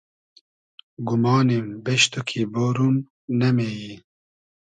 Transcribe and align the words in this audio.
گومانیم 1.07 1.67
بیش 1.83 2.03
تو 2.11 2.19
کی 2.27 2.41
بۉروم، 2.53 2.95
نۂ 3.39 3.49
مې 3.55 3.67
یی 3.79 3.93